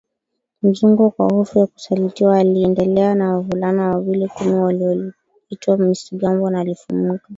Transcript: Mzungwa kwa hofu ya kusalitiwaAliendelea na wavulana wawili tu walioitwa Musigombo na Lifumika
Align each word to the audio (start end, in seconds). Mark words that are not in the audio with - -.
Mzungwa 0.63 1.11
kwa 1.11 1.25
hofu 1.29 1.59
ya 1.59 1.65
kusalitiwaAliendelea 1.67 3.15
na 3.15 3.33
wavulana 3.33 3.89
wawili 3.89 4.27
tu 4.37 4.63
walioitwa 4.63 5.77
Musigombo 5.77 6.49
na 6.49 6.63
Lifumika 6.63 7.27